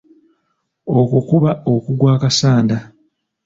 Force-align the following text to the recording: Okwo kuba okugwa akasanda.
Okwo 0.99 1.19
kuba 1.29 1.51
okugwa 1.73 2.09
akasanda. 2.17 2.77